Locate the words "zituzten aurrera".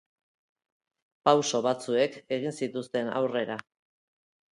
2.63-3.59